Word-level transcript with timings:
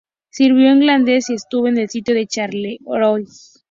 Sirvió 0.31 0.71
en 0.71 0.79
Flandes 0.79 1.29
y 1.29 1.35
estuvo 1.35 1.67
en 1.67 1.77
el 1.77 1.87
sitio 1.87 2.15
de 2.15 2.25
Charleroi. 2.25 3.27